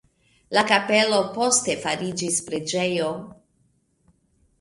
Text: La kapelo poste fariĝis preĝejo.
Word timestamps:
La 0.57 0.61
kapelo 0.69 1.19
poste 1.35 1.75
fariĝis 1.83 2.39
preĝejo. 2.47 3.11